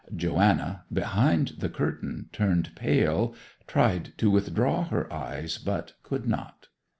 [0.15, 3.35] Joanna, behind the curtain, turned pale,
[3.67, 6.69] tried to withdraw her eyes, but could not.